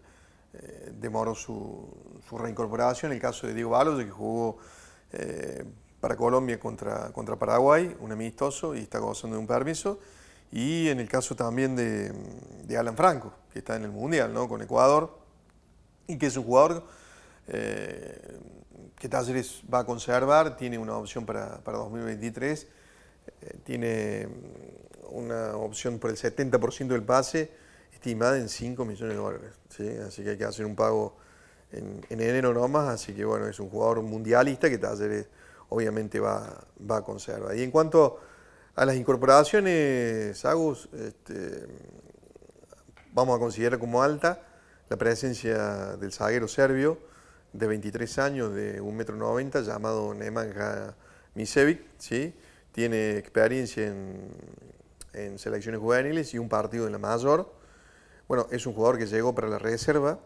eh, 0.53 0.91
demoró 0.99 1.35
su, 1.35 1.87
reincorporación. 2.31 3.11
El 3.11 3.21
caso 3.21 3.45
de 3.45 3.53
Diego 3.53 3.69
Balos, 3.69 4.03
que 4.03 4.09
jugó 4.09 4.57
para 5.99 6.15
Colombia 6.15 6.59
contra, 6.59 7.11
contra 7.11 7.35
Paraguay, 7.35 7.95
un 7.99 8.11
amistoso, 8.11 8.73
y 8.73 8.79
está 8.79 8.97
gozando 8.97 9.35
de 9.35 9.41
un 9.41 9.47
permiso. 9.47 9.99
Y 10.51 10.89
en 10.89 10.99
el 10.99 11.07
caso 11.07 11.35
también 11.35 11.75
de, 11.75 12.13
Alan 12.77 12.95
Franco, 12.95 13.33
que 13.51 13.59
está 13.59 13.75
en 13.75 13.83
el 13.83 13.91
Mundial, 13.91 14.33
¿no? 14.33 14.47
Con 14.47 14.61
Ecuador, 14.61 15.17
y 16.07 16.17
que 16.17 16.27
es 16.27 16.37
un 16.37 16.43
jugador 16.43 16.85
eh, 17.47 18.39
que 18.97 19.09
Talleres 19.09 19.61
va 19.73 19.79
a 19.79 19.85
conservar, 19.85 20.57
tiene 20.57 20.77
una 20.77 20.95
opción 20.95 21.25
para, 21.25 21.59
2023, 21.63 22.67
eh, 23.41 23.57
tiene 23.63 24.27
una 25.09 25.55
opción 25.55 25.99
por 25.99 26.09
el 26.09 26.17
70% 26.17 26.87
del 26.87 27.03
pase, 27.03 27.51
estimada 27.93 28.37
en 28.37 28.49
5 28.49 28.85
millones 28.85 29.15
de 29.15 29.21
dólares, 29.21 29.51
¿sí? 29.69 29.87
Así 30.05 30.23
que 30.23 30.31
hay 30.31 30.37
que 30.37 30.45
hacer 30.45 30.65
un 30.65 30.75
pago 30.75 31.17
en, 31.71 32.01
enero 32.09 32.53
nomás, 32.53 32.89
así 32.89 33.13
que 33.13 33.23
bueno, 33.23 33.47
es 33.47 33.59
un 33.59 33.69
jugador 33.69 34.01
mundialista 34.01 34.69
que 34.69 34.77
Talleres 34.77 35.27
obviamente 35.69 36.19
va, 36.19 36.65
va 36.89 36.97
a 36.97 37.01
conservar. 37.01 37.55
Y 37.55 37.63
en 37.63 37.71
cuanto 37.71 38.19
a 38.75 38.85
las 38.85 38.95
incorporaciones, 38.95 40.45
Agus, 40.45 40.87
este, 40.93 41.67
vamos 43.13 43.35
a 43.35 43.39
considerar 43.39 43.79
como 43.79 44.01
alta 44.01 44.41
la 44.89 44.97
presencia 44.97 45.97
del 45.97 46.11
zaguero 46.11 46.47
serbio 46.47 46.97
de 47.53 47.67
23 47.67 48.19
años, 48.19 48.53
de 48.53 48.81
1,90 48.81 49.41
m, 49.41 49.65
llamado 49.65 50.13
Nemanja 50.13 50.95
Misevic, 51.35 51.81
tiene 52.71 53.17
experiencia 53.17 53.87
en, 53.87 54.31
en, 55.13 55.37
selecciones 55.37 55.81
juveniles 55.81 56.33
y 56.33 56.39
un 56.39 56.47
partido 56.47 56.85
en 56.85 56.93
la 56.93 56.97
mayor. 56.97 57.53
Bueno, 58.29 58.47
es 58.51 58.65
un 58.65 58.73
jugador 58.73 58.97
que 58.97 59.05
llegó 59.05 59.35
para 59.35 59.49
la 59.49 59.59
reserva 59.59 60.19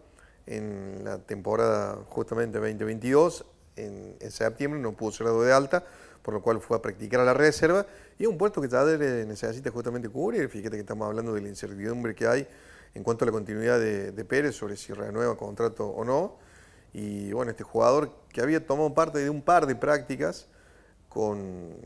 en 0.45 1.01
la 1.03 1.17
temporada 1.17 1.97
justamente 2.07 2.59
2022, 2.59 3.45
en, 3.77 4.15
en 4.19 4.31
septiembre 4.31 4.79
no 4.79 4.93
pudo 4.93 5.11
ser 5.11 5.25
dado 5.25 5.41
de 5.41 5.51
alta, 5.51 5.83
por 6.25 6.33
lo 6.33 6.41
cual 6.41 6.59
fue 6.59 6.75
a 6.75 6.81
practicar 6.81 7.19
a 7.19 7.23
la 7.23 7.35
reserva, 7.35 7.85
y 8.17 8.23
es 8.23 8.27
un 8.27 8.35
puesto 8.35 8.59
que 8.59 8.67
Tader 8.67 9.27
necesita 9.27 9.69
justamente 9.69 10.09
cubrir, 10.09 10.49
fíjate 10.49 10.75
que 10.75 10.81
estamos 10.81 11.05
hablando 11.05 11.35
de 11.35 11.41
la 11.41 11.49
incertidumbre 11.49 12.15
que 12.15 12.25
hay 12.25 12.47
en 12.95 13.03
cuanto 13.03 13.25
a 13.25 13.27
la 13.27 13.31
continuidad 13.31 13.79
de, 13.79 14.25
Pérez 14.25 14.55
sobre 14.55 14.75
si 14.75 14.91
renueva 14.91 15.37
contrato 15.37 15.85
o 15.85 16.03
no, 16.03 16.37
y 16.93 17.31
bueno, 17.31 17.51
este 17.51 17.63
jugador 17.63 18.09
que 18.29 18.41
había 18.41 18.65
tomado 18.65 18.91
parte 18.95 19.19
de 19.19 19.29
un 19.29 19.43
par 19.43 19.67
de 19.67 19.75
prácticas 19.75 20.47
con, 21.09 21.77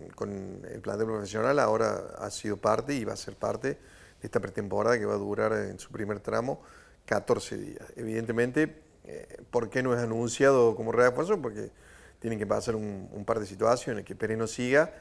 el 0.72 0.79
plantel 0.79 1.08
profesional, 1.08 1.60
ahora 1.60 2.15
ha 2.17 2.31
sido 2.31 2.55
parte 2.55 2.93
y 2.93 3.03
va 3.03 3.12
a 3.13 3.17
ser 3.17 3.36
parte 3.36 3.67
de 3.67 3.77
esta 4.22 4.39
pretemporada 4.39 4.98
que 4.98 5.05
va 5.05 5.15
a 5.15 5.17
durar 5.17 5.51
en 5.51 5.79
su 5.79 5.91
primer 5.91 6.22
tramo 6.22 6.62
14 7.08 7.58
días. 7.58 7.84
Evidentemente, 7.98 8.74
eh, 9.03 9.43
¿por 9.51 9.69
qué 9.69 9.84
no 9.84 9.93
es 9.93 10.00
anunciado 10.00 10.77
como 10.77 10.93
refuerzo? 10.93 11.41
Porque 11.41 11.72
tienen 12.19 12.38
que 12.38 12.45
pasar 12.45 12.75
un, 12.75 13.23
par 13.25 13.39
de 13.39 13.45
situaciones, 13.45 14.05
que 14.05 14.15
Pérez 14.15 14.38
no 14.38 14.47
siga 14.47 14.93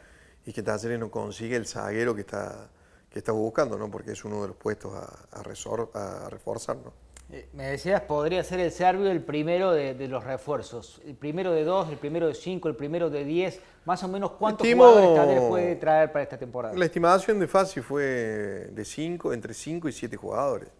y 0.46 0.52
que 0.52 0.62
Talleres 0.62 0.98
no 0.98 1.10
consiga 1.10 1.56
el 1.56 1.66
zaguero 1.66 2.14
que 2.14 2.22
está, 2.22 2.70
que 3.10 3.18
está 3.18 3.32
buscando, 3.32 3.76
¿no? 3.76 3.90
porque 3.90 4.12
es 4.12 4.25
uno 4.25 4.42
de 4.42 4.48
los 4.48 4.56
puestos 4.56 4.94
a, 4.94 5.28
a, 5.32 5.40
a 5.40 6.30
reforzar. 6.30 6.76
¿no? 6.76 6.92
Eh, 7.30 7.46
me 7.52 7.66
decías, 7.66 8.00
podría 8.02 8.42
ser 8.42 8.60
el 8.60 8.72
serbio 8.72 9.10
el 9.10 9.22
primero 9.22 9.72
de, 9.72 9.94
los 10.08 10.25
refuerzos. 10.25 11.02
El 11.04 11.14
primero 11.14 11.52
de 11.52 11.64
dos, 11.64 11.90
el 11.90 11.98
primero 11.98 12.26
de 12.26 12.34
cinco, 12.34 12.68
el 12.68 12.76
primero 12.76 13.10
de 13.10 13.25
diez. 13.25 13.60
Más 13.84 14.02
o 14.02 14.08
menos, 14.08 14.32
¿cuántos 14.32 14.66
jugadores 14.66 15.40
puede 15.42 15.76
traer 15.76 16.10
para 16.10 16.22
esta 16.22 16.38
temporada? 16.38 16.75
La 16.75 16.87
estimación 16.87 17.38
de 17.38 17.46
Fasi 17.46 17.82
fue 17.82 18.70
de 18.72 18.84
cinco, 18.84 19.32
entre 19.34 19.52
cinco 19.52 19.88
y 19.88 19.92
siete 19.92 20.16
jugadores. 20.16 20.70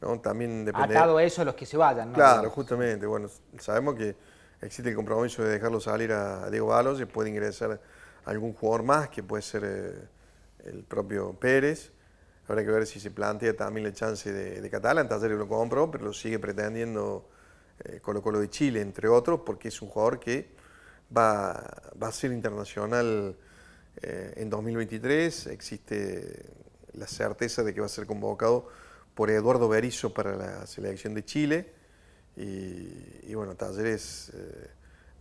¿no? 0.00 0.18
También 0.18 0.64
depende. 0.64 0.96
Atado 0.96 1.18
a 1.18 1.22
eso 1.22 1.42
a 1.42 1.44
los 1.44 1.54
que 1.54 1.66
se 1.66 1.76
vayan, 1.76 2.08
¿no? 2.08 2.14
Claro, 2.14 2.50
justamente. 2.50 3.06
Bueno, 3.06 3.28
sabemos 3.58 3.94
que 3.94 4.16
existe 4.60 4.90
el 4.90 4.96
compromiso 4.96 5.42
de 5.42 5.50
dejarlo 5.50 5.80
salir 5.80 6.12
a 6.12 6.50
Diego 6.50 6.68
Balos 6.68 7.00
y 7.00 7.04
puede 7.04 7.30
ingresar 7.30 7.80
algún 8.24 8.52
jugador 8.52 8.82
más, 8.84 9.08
que 9.08 9.22
puede 9.22 9.42
ser 9.42 9.62
eh, 9.64 10.68
el 10.68 10.82
propio 10.84 11.32
Pérez 11.34 11.92
Habrá 12.48 12.64
que 12.64 12.70
ver 12.70 12.86
si 12.86 13.00
se 13.00 13.10
plantea 13.10 13.56
también 13.56 13.84
la 13.84 13.92
chance 13.92 14.32
de, 14.32 14.60
de 14.60 14.70
Catalán. 14.70 15.08
Talleres 15.08 15.36
lo 15.36 15.48
compró, 15.48 15.90
pero 15.90 16.04
lo 16.04 16.12
sigue 16.12 16.38
pretendiendo 16.38 17.28
eh, 17.84 17.98
Colo 18.00 18.22
Colo 18.22 18.38
de 18.38 18.48
Chile, 18.48 18.80
entre 18.80 19.08
otros, 19.08 19.40
porque 19.44 19.68
es 19.68 19.82
un 19.82 19.88
jugador 19.88 20.20
que 20.20 20.48
va, 21.16 21.50
a 21.50 22.12
ser 22.12 22.30
internacional 22.30 23.36
eh, 24.00 24.34
en 24.36 24.48
2023. 24.48 25.48
Existe 25.48 26.46
la 26.92 27.08
certeza 27.08 27.64
de 27.64 27.74
que 27.74 27.80
va 27.80 27.86
a 27.86 27.88
ser 27.88 28.06
convocado 28.06 28.68
por 29.14 29.28
Eduardo 29.28 29.68
Berizzo 29.68 30.14
para 30.14 30.36
la 30.36 30.66
selección 30.68 31.14
de 31.14 31.24
Chile. 31.24 31.72
Y, 32.36 33.34
bueno, 33.34 33.54
Talleres 33.54 34.30
eh, 34.34 34.70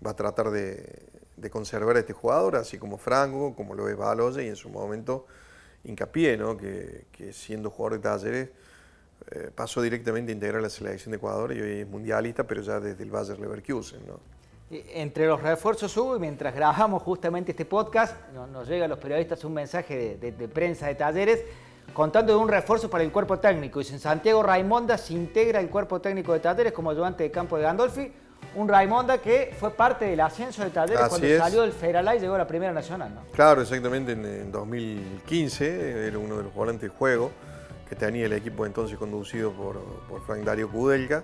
va 0.05 0.11
a 0.11 0.15
tratar 0.15 0.51
de, 0.51 1.49
conservar 1.49 1.95
a 1.95 1.99
este 1.99 2.13
jugador, 2.13 2.55
así 2.55 2.77
como 2.77 2.97
Franco, 2.97 3.55
como 3.55 3.75
lo 3.75 3.87
es 3.87 3.95
Baloya, 3.95 4.41
y 4.41 4.47
en 4.47 4.55
su 4.55 4.69
momento 4.69 5.25
hincapié, 5.83 6.37
¿no? 6.37 6.57
que, 6.57 7.05
siendo 7.31 7.69
jugador 7.69 7.99
de 7.99 8.03
talleres 8.03 8.49
eh, 9.31 9.51
pasó 9.53 9.81
directamente 9.81 10.31
a 10.31 10.35
integrar 10.35 10.61
la 10.61 10.69
selección 10.69 11.11
de 11.11 11.17
Ecuador 11.17 11.53
y 11.53 11.61
hoy 11.61 11.79
es 11.81 11.87
mundialista, 11.87 12.43
pero 12.43 12.61
ya 12.61 12.79
desde 12.79 13.03
el 13.03 13.11
Bayer 13.11 13.39
Leverkusen. 13.39 14.05
¿no? 14.07 14.19
Entre 14.71 15.27
los 15.27 15.41
refuerzos 15.41 15.95
hubo, 15.97 16.15
y 16.15 16.19
mientras 16.19 16.53
grabamos 16.53 17.01
justamente 17.03 17.51
este 17.51 17.65
podcast, 17.65 18.15
nos, 18.33 18.67
llega 18.67 18.85
a 18.85 18.87
los 18.87 18.99
periodistas 18.99 19.43
un 19.43 19.53
mensaje 19.53 20.17
de, 20.17 20.31
de, 20.31 20.47
prensa 20.47 20.87
de 20.87 20.95
talleres 20.95 21.43
contando 21.93 22.33
de 22.33 22.39
un 22.39 22.49
refuerzo 22.49 22.89
para 22.89 23.03
el 23.03 23.11
cuerpo 23.11 23.39
técnico. 23.39 23.79
En 23.81 23.99
Santiago 23.99 24.43
Raimonda 24.43 24.97
se 24.97 25.13
integra 25.13 25.59
el 25.59 25.69
cuerpo 25.69 26.01
técnico 26.01 26.33
de 26.33 26.39
talleres 26.39 26.73
como 26.73 26.89
ayudante 26.89 27.23
de 27.23 27.31
campo 27.31 27.57
de 27.57 27.63
Gandolfi 27.63 28.11
un 28.55 28.67
Raimonda 28.67 29.17
que 29.17 29.53
fue 29.59 29.71
parte 29.71 30.05
del 30.05 30.19
ascenso 30.19 30.63
de 30.63 30.69
Talleres 30.69 31.07
cuando 31.09 31.27
salió 31.37 31.61
del 31.61 31.73
Federal 31.73 32.15
y 32.15 32.19
llegó 32.19 32.35
a 32.35 32.39
la 32.39 32.47
Primera 32.47 32.71
Nacional. 32.71 33.13
¿no? 33.13 33.21
Claro, 33.33 33.61
exactamente 33.61 34.13
en, 34.13 34.51
2015 34.51 36.07
era 36.07 36.17
uno 36.17 36.37
de 36.37 36.43
los 36.43 36.53
volantes 36.53 36.89
de 36.89 36.95
juego 36.95 37.31
que 37.89 37.95
tenía 37.95 38.25
el 38.25 38.33
equipo 38.33 38.65
entonces 38.65 38.97
conducido 38.97 39.51
por, 39.51 39.81
Frank 40.25 40.43
Dario 40.43 40.69
Kudelka 40.69 41.23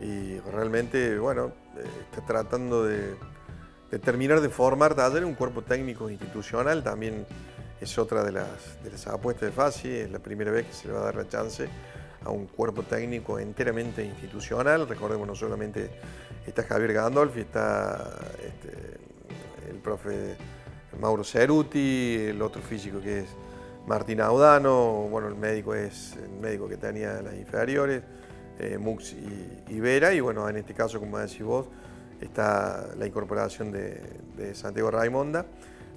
y 0.00 0.38
realmente, 0.38 1.18
bueno, 1.18 1.52
eh, 1.76 1.84
está 2.10 2.24
tratando 2.24 2.84
de, 2.84 3.16
terminar 4.02 4.40
de 4.40 4.48
formar 4.48 4.94
Talleres 4.94 5.24
un 5.24 5.34
cuerpo 5.34 5.62
técnico 5.62 6.08
institucional, 6.08 6.82
también 6.82 7.26
es 7.80 7.98
otra 7.98 8.22
de 8.22 8.32
las, 8.32 8.82
de 8.82 9.10
apuestas 9.10 9.48
de 9.48 9.52
FASI, 9.52 9.88
es 9.88 10.10
la 10.10 10.18
primera 10.18 10.50
vez 10.50 10.66
que 10.66 10.72
se 10.72 10.88
le 10.88 10.94
va 10.94 11.00
a 11.00 11.04
dar 11.04 11.16
la 11.16 11.28
chance 11.28 11.68
a 12.22 12.30
un 12.30 12.46
cuerpo 12.46 12.82
técnico 12.82 13.38
enteramente 13.38 14.04
institucional, 14.04 14.86
recordemos 14.86 15.26
no 15.26 15.34
solamente 15.34 15.90
está 16.46 16.62
Javier 16.64 16.92
Gandolfi, 16.92 17.40
está 17.40 18.18
este, 18.44 19.70
el 19.70 19.76
profe 19.76 20.36
Mauro 21.00 21.24
Ceruti, 21.24 22.26
el 22.28 22.42
otro 22.42 22.60
físico 22.60 23.00
que 23.00 23.20
es 23.20 23.26
Martín 23.86 24.20
Audano, 24.20 25.08
bueno, 25.10 25.28
el 25.28 25.36
médico 25.36 25.74
es 25.74 26.16
el 26.16 26.30
médico 26.40 26.68
que 26.68 26.76
tenía 26.76 27.22
las 27.22 27.34
inferiores, 27.34 28.02
eh, 28.58 28.76
Mux 28.76 29.14
y, 29.68 29.80
Vera, 29.80 30.12
y 30.12 30.20
bueno, 30.20 30.48
en 30.48 30.56
este 30.56 30.74
caso, 30.74 31.00
como 31.00 31.18
decís 31.18 31.42
vos, 31.42 31.66
está 32.20 32.90
la 32.98 33.06
incorporación 33.06 33.72
de, 33.72 34.54
Santiago 34.54 34.90
Raimonda, 34.90 35.46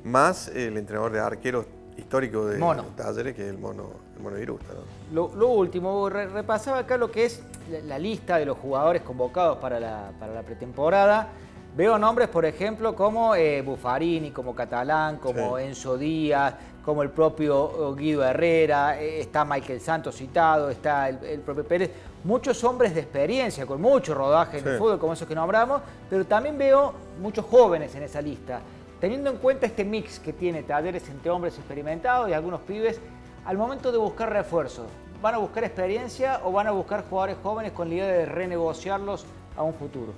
más 0.04 0.48
el 0.50 0.78
entrenador 0.78 1.12
de 1.12 1.20
arqueros 1.20 1.66
histórico 1.98 2.46
de 2.46 2.60
Talleres, 2.96 3.36
que 3.36 3.44
es 3.44 3.50
el 3.50 3.58
mono, 3.58 3.92
el 4.16 4.24
mono 4.24 4.36
Virusta. 4.38 4.74
Lo, 5.12 5.28
último, 5.48 6.10
repasaba 6.10 6.80
acá 6.80 6.98
lo 6.98 7.12
que 7.12 7.26
es 7.26 7.44
la, 7.86 8.00
lista 8.00 8.38
de 8.38 8.46
los 8.46 8.58
jugadores 8.58 9.02
convocados 9.04 9.58
para 9.58 9.80
la, 9.80 10.44
pretemporada. 10.46 11.30
Veo 11.76 11.98
nombres, 11.98 12.30
por 12.30 12.46
ejemplo, 12.46 12.96
como 12.96 13.34
eh, 13.34 13.64
Buffarini, 13.64 14.30
como 14.30 14.54
Catalán, 14.54 15.18
como 15.18 15.58
Enzo 15.58 15.98
Díaz, 15.98 16.54
como 16.86 17.02
el 17.02 17.10
propio 17.10 17.96
Guido 17.96 18.24
Herrera, 18.24 19.02
eh, 19.02 19.22
está 19.22 19.44
Michael 19.44 19.82
Santos 19.82 20.16
citado, 20.16 20.70
está 20.70 21.10
el, 21.10 21.40
propio 21.40 21.64
Pérez. 21.64 21.90
Muchos 22.24 22.64
hombres 22.64 22.94
de 22.94 23.02
experiencia, 23.02 23.66
con 23.66 23.82
mucho 23.82 24.14
rodaje 24.14 24.60
en 24.60 24.68
el 24.68 24.78
fútbol, 24.78 25.00
como 25.00 25.14
esos 25.14 25.28
que 25.28 25.34
nombramos, 25.34 25.82
pero 26.10 26.26
también 26.26 26.58
veo 26.58 26.94
muchos 27.20 27.46
jóvenes 27.46 27.96
en 27.96 28.04
esa 28.04 28.22
lista. 28.22 28.62
Teniendo 29.04 29.32
en 29.32 29.36
cuenta 29.36 29.66
este 29.66 29.84
mix 29.84 30.18
que 30.18 30.32
tiene 30.32 30.64
talleres 30.64 31.10
entre 31.10 31.30
hombres 31.30 31.58
experimentados 31.58 32.30
y 32.30 32.32
algunos 32.32 32.62
pibes, 32.62 33.02
al 33.44 33.58
momento 33.58 33.92
de 33.92 33.98
buscar 33.98 34.32
refuerzos, 34.32 34.88
¿van 35.22 35.36
a 35.36 35.40
buscar 35.40 35.66
experiencia 35.66 36.40
o 36.46 36.54
van 36.54 36.68
a 36.68 36.72
buscar 36.72 37.04
jugadores 37.10 37.36
jóvenes 37.44 37.74
con 37.74 37.90
la 37.90 37.96
idea 37.96 38.08
de 38.08 38.26
renegociarlos 38.26 39.26
a 39.58 39.64
un 39.64 39.74
futuro? 39.74 40.14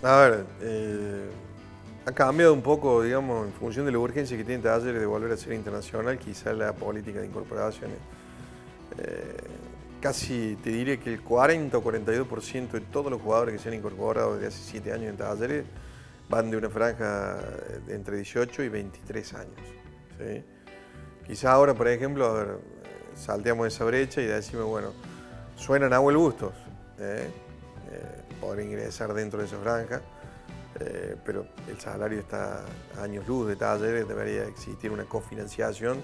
A 0.00 0.16
ver, 0.18 0.46
eh, 0.60 1.28
ha 2.06 2.12
cambiado 2.12 2.54
un 2.54 2.62
poco, 2.62 3.02
digamos, 3.02 3.48
en 3.48 3.52
función 3.52 3.84
de 3.84 3.90
la 3.90 3.98
urgencia 3.98 4.36
que 4.36 4.44
tiene 4.44 4.62
Talleres 4.62 5.00
de 5.00 5.06
volver 5.06 5.32
a 5.32 5.36
ser 5.36 5.52
internacional, 5.52 6.16
quizá 6.20 6.52
la 6.52 6.72
política 6.72 7.18
de 7.18 7.26
incorporaciones. 7.26 7.98
Eh, 8.96 9.36
casi 10.00 10.56
te 10.62 10.70
diré 10.70 11.00
que 11.00 11.14
el 11.14 11.20
40 11.20 11.78
o 11.78 11.82
42% 11.82 12.70
de 12.70 12.80
todos 12.80 13.10
los 13.10 13.20
jugadores 13.20 13.56
que 13.56 13.58
se 13.60 13.70
han 13.70 13.74
incorporado 13.74 14.34
desde 14.34 14.46
hace 14.46 14.62
7 14.70 14.92
años 14.92 15.10
en 15.10 15.16
Talleres 15.16 15.64
van 16.28 16.50
de 16.50 16.56
una 16.56 16.70
franja 16.70 17.36
de 17.86 17.94
entre 17.94 18.16
18 18.16 18.62
y 18.62 18.68
23 18.68 19.34
años. 19.34 19.60
Quizá 21.26 21.52
ahora, 21.52 21.74
por 21.74 21.88
ejemplo, 21.88 22.26
a 22.26 22.58
salteamos 23.16 23.66
esa 23.66 23.84
brecha 23.84 24.20
y 24.20 24.26
decimos, 24.26 24.66
bueno, 24.66 24.88
suena 25.56 25.88
Nahuel 25.88 26.16
Bustos, 26.16 26.52
¿eh? 26.98 27.30
eh, 27.90 28.62
ingresar 28.62 29.14
dentro 29.14 29.40
de 29.40 29.46
esa 29.46 29.58
franja, 29.58 30.02
eh, 30.80 31.16
pero 31.24 31.46
el 31.68 31.78
salario 31.78 32.18
está 32.18 32.64
a 32.98 33.02
años 33.02 33.26
luz 33.26 33.48
de 33.48 33.56
talleres, 33.56 34.08
debería 34.08 34.44
existir 34.44 34.90
una 34.90 35.04
cofinanciación 35.04 36.00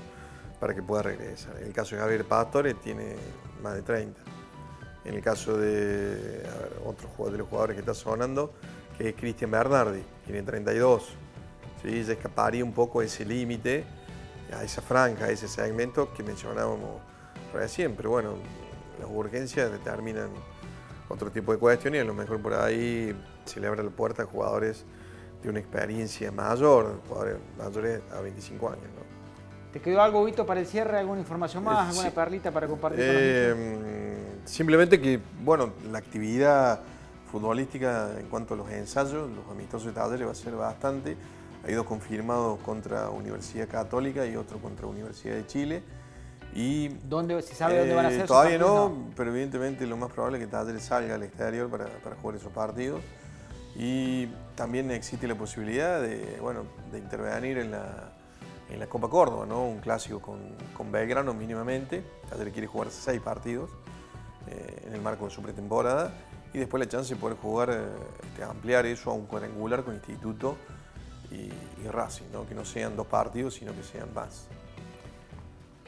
para 0.61 0.75
que 0.75 0.83
pueda 0.83 1.03
regresar. 1.03 1.57
En 1.59 1.67
el 1.67 1.73
caso 1.73 1.95
de 1.95 2.03
Javier 2.03 2.25
Pastore 2.25 2.75
tiene 2.75 3.17
más 3.63 3.75
de 3.75 3.83
30. 3.83 4.21
En 5.05 5.15
el 5.15 5.23
caso 5.23 5.57
de 5.57 6.43
otro 6.85 7.31
de 7.31 7.39
los 7.39 7.49
jugadores 7.49 7.75
que 7.75 7.81
está 7.81 7.95
sonando, 7.95 8.53
es 8.99 9.15
Cristian 9.15 9.51
Bernardi, 9.51 10.03
tiene 10.25 10.43
32. 10.43 11.15
¿sí? 11.83 12.05
Ya 12.05 12.13
escaparía 12.13 12.65
un 12.65 12.73
poco 12.73 13.03
ese 13.03 13.25
límite, 13.25 13.85
a 14.53 14.65
esa 14.65 14.81
franja, 14.81 15.27
a 15.27 15.31
ese 15.31 15.47
segmento 15.47 16.13
que 16.13 16.23
mencionábamos 16.23 17.01
recién, 17.53 17.95
pero 17.95 18.11
bueno, 18.11 18.35
las 18.99 19.09
urgencias 19.11 19.71
determinan 19.71 20.31
otro 21.09 21.31
tipo 21.31 21.53
de 21.53 21.59
cuestiones 21.59 21.99
y 21.99 22.03
a 22.03 22.05
lo 22.05 22.15
mejor 22.15 22.41
por 22.41 22.55
ahí 22.55 23.15
se 23.45 23.61
le 23.61 23.67
abre 23.67 23.83
la 23.83 23.91
puerta 23.91 24.23
a 24.23 24.27
jugadores 24.27 24.85
de 25.43 25.49
una 25.49 25.61
experiencia 25.61 26.33
mayor, 26.33 27.01
jugadores 27.09 27.37
mayores 27.57 28.01
a 28.13 28.21
25 28.21 28.69
años. 28.69 28.85
¿Te 29.73 29.81
quedó 29.81 30.01
algo, 30.01 30.25
Vito, 30.25 30.47
para 30.47 30.61
el 30.61 30.67
cierre? 30.67 30.99
¿Alguna 30.99 31.21
información 31.21 31.63
más? 31.63 31.87
Eh, 31.87 31.91
¿Alguna 31.91 32.11
perlita 32.11 32.51
para 32.51 32.67
compartir? 32.67 33.01
Eh, 33.03 33.55
simplemente 34.45 35.01
que, 35.01 35.21
bueno, 35.45 35.75
la 35.91 35.99
actividad 35.99 36.81
futbolística 37.29 38.19
en 38.19 38.27
cuanto 38.27 38.55
a 38.55 38.57
los 38.57 38.71
ensayos, 38.71 39.31
los 39.31 39.47
amistosos 39.51 39.89
de 39.89 39.93
talleres 39.93 40.27
va 40.27 40.33
a 40.33 40.35
ser 40.35 40.57
bastante. 40.57 41.17
Hay 41.65 41.75
dos 41.75 41.87
confirmados 41.87 42.59
contra 42.61 43.11
Universidad 43.11 43.69
Católica 43.69 44.27
y 44.27 44.37
otro 44.37 44.59
contra 44.59 44.87
Universidad 44.87 45.35
de 45.35 45.47
Chile. 45.47 45.83
Y, 46.55 46.89
¿Dónde, 46.89 47.41
¿Se 47.43 47.55
sabe 47.55 47.79
dónde 47.79 47.95
van 47.95 48.07
a 48.07 48.11
ser? 48.11 48.23
Eh, 48.23 48.25
todavía 48.25 48.59
no, 48.59 49.11
pero 49.15 49.31
evidentemente 49.31 49.87
lo 49.87 49.97
más 49.97 50.11
probable 50.11 50.39
es 50.39 50.45
que 50.45 50.51
Talleres 50.51 50.83
salga 50.83 51.15
al 51.15 51.23
exterior 51.23 51.69
para, 51.69 51.87
para, 52.03 52.17
jugar 52.17 52.37
esos 52.37 52.53
partidos. 52.53 53.01
Y 53.77 54.27
también 54.57 54.91
existe 54.91 55.29
la 55.29 55.37
posibilidad 55.37 56.01
de, 56.01 56.39
bueno, 56.41 56.65
de 56.91 56.99
intervenir 56.99 57.59
en 57.59 57.71
la, 57.71 58.13
en 58.71 58.81
la 58.81 58.87
Copa 58.87 59.09
Córdoba, 59.09 59.47
¿no? 59.47 59.65
un 59.65 59.79
clásico 59.79 60.21
con, 60.21 60.39
con 60.75 60.91
Belgrano 60.91 61.35
mínimamente. 61.35 62.03
Talleres 62.31 62.53
quiere 62.53 62.67
jugar 62.67 62.91
seis 62.91 63.21
partidos 63.21 63.71
eh, 64.49 64.85
en 64.87 64.95
el 64.95 65.03
marco 65.03 65.27
de 65.27 65.31
su 65.31 65.43
pretemporada 65.43 66.13
y 66.53 66.59
después 66.59 66.81
la 66.81 66.89
chance 66.89 67.15
de 67.15 67.21
poder 67.21 67.37
jugar, 67.37 67.71
eh, 67.71 67.85
este, 68.23 68.45
ampliar 68.45 68.87
eso 68.87 69.11
a 69.11 69.15
un 69.15 69.27
cuadrangular 69.27 69.85
con 69.85 69.95
Instituto 69.95 70.57
y, 71.31 71.51
Racing, 71.89 72.27
¿no? 72.33 72.47
que 72.47 72.55
no 72.55 72.65
sean 72.65 72.97
dos 72.97 73.07
partidos, 73.07 73.55
sino 73.55 73.73
que 73.73 73.83
sean 73.83 74.13
más. 74.15 74.49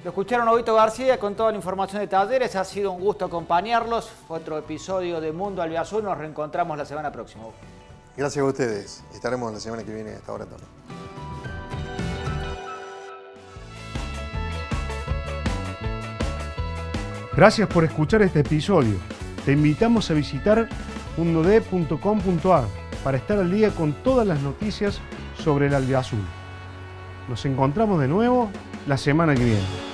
Lo 0.02 0.10
escucharon 0.10 0.48
a 0.48 0.72
García 0.72 1.18
con 1.18 1.34
toda 1.34 1.50
la 1.50 1.58
información 1.58 2.00
de 2.00 2.06
Talleres. 2.06 2.56
Ha 2.56 2.64
sido 2.64 2.90
un 2.92 3.02
gusto 3.02 3.26
acompañarlos. 3.26 4.08
Fue 4.26 4.38
otro 4.38 4.56
episodio 4.56 5.20
de 5.20 5.30
Mundo 5.30 5.60
Albiazul. 5.60 6.02
Nos 6.02 6.16
reencontramos 6.16 6.78
la 6.78 6.86
semana 6.86 7.12
próxima. 7.12 7.44
Gracias 8.16 8.42
a 8.42 8.48
ustedes. 8.48 9.04
Estaremos 9.12 9.52
la 9.52 9.60
semana 9.60 9.84
que 9.84 9.92
viene 9.92 10.10
a 10.10 10.14
esta 10.14 10.32
hora 10.32 10.46
también. 10.46 10.68
Gracias 17.36 17.68
por 17.68 17.84
escuchar 17.84 18.22
este 18.22 18.40
episodio. 18.40 19.19
Te 19.50 19.54
invitamos 19.54 20.08
a 20.12 20.14
visitar 20.14 20.68
mundod.com.ar 21.16 22.64
para 23.02 23.16
estar 23.16 23.36
al 23.36 23.50
día 23.50 23.70
con 23.70 23.92
todas 24.04 24.24
las 24.24 24.40
noticias 24.42 25.00
sobre 25.42 25.66
el 25.66 25.74
albiazul. 25.74 26.20
Nos 27.28 27.44
encontramos 27.46 28.00
de 28.00 28.06
nuevo 28.06 28.48
la 28.86 28.96
semana 28.96 29.34
que 29.34 29.44
viene. 29.44 29.89